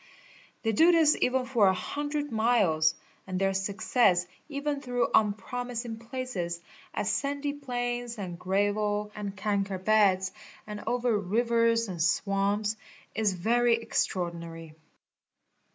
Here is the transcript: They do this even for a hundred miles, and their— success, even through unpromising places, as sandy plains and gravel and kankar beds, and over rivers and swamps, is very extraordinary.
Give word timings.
They 0.63 0.71
do 0.71 0.91
this 0.91 1.15
even 1.21 1.45
for 1.45 1.67
a 1.67 1.75
hundred 1.75 2.31
miles, 2.31 2.95
and 3.27 3.37
their— 3.39 3.53
success, 3.69 4.25
even 4.49 4.81
through 4.81 5.09
unpromising 5.13 5.99
places, 5.99 6.59
as 6.91 7.11
sandy 7.11 7.53
plains 7.53 8.17
and 8.17 8.39
gravel 8.39 9.11
and 9.13 9.37
kankar 9.37 9.77
beds, 9.77 10.31
and 10.65 10.81
over 10.87 11.15
rivers 11.15 11.87
and 11.87 12.01
swamps, 12.01 12.77
is 13.13 13.33
very 13.33 13.75
extraordinary. 13.75 14.73